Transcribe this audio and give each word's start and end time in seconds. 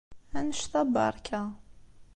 Anect-a 0.37 0.81
beṛka. 0.93 1.41